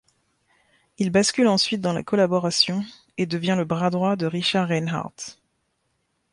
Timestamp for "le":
3.55-3.65